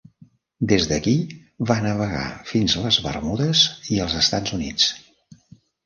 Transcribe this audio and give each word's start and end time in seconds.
Des 0.71 0.87
d"aquí, 0.91 1.13
va 1.73 1.77
navegar 1.85 2.23
fins 2.55 2.77
les 2.87 2.99
Bermudes 3.09 3.65
i 3.97 4.05
els 4.07 4.21
Estats 4.27 4.61
Units. 4.61 4.93